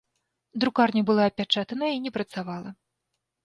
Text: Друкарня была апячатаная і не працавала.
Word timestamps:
Друкарня 0.63 1.03
была 1.11 1.23
апячатаная 1.31 1.93
і 1.99 2.03
не 2.09 2.15
працавала. 2.19 2.69